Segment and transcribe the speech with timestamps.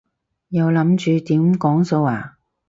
[0.49, 2.39] 又諗住點講數啊？